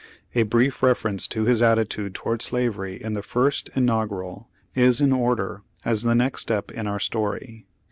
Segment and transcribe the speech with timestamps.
[0.33, 5.61] A brief reference to his attitude toward slavery in the First Inaugural is in order
[5.85, 7.67] as the next step in our story.